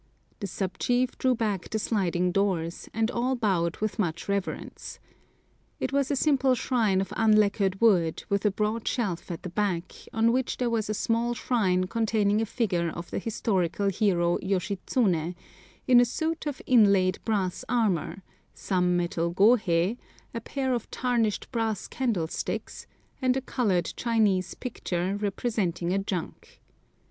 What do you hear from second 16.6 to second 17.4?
inlaid